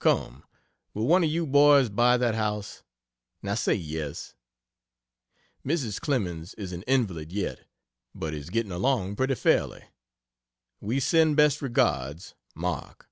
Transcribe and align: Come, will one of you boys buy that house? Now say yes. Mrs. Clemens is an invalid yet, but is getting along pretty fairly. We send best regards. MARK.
Come, 0.00 0.42
will 0.94 1.06
one 1.06 1.22
of 1.22 1.30
you 1.30 1.46
boys 1.46 1.88
buy 1.90 2.16
that 2.16 2.34
house? 2.34 2.82
Now 3.40 3.54
say 3.54 3.74
yes. 3.74 4.34
Mrs. 5.64 6.00
Clemens 6.00 6.54
is 6.54 6.72
an 6.72 6.82
invalid 6.88 7.30
yet, 7.30 7.60
but 8.12 8.34
is 8.34 8.50
getting 8.50 8.72
along 8.72 9.14
pretty 9.14 9.36
fairly. 9.36 9.84
We 10.80 10.98
send 10.98 11.36
best 11.36 11.62
regards. 11.62 12.34
MARK. 12.56 13.08